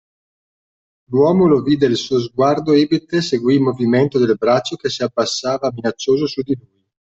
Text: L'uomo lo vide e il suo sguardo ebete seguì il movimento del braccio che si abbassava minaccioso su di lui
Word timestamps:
L'uomo 1.11 1.47
lo 1.47 1.61
vide 1.61 1.85
e 1.85 1.89
il 1.89 1.95
suo 1.95 2.19
sguardo 2.19 2.73
ebete 2.73 3.21
seguì 3.21 3.53
il 3.53 3.61
movimento 3.61 4.17
del 4.17 4.35
braccio 4.35 4.75
che 4.75 4.89
si 4.89 5.03
abbassava 5.03 5.71
minaccioso 5.71 6.25
su 6.25 6.41
di 6.41 6.55
lui 6.57 6.83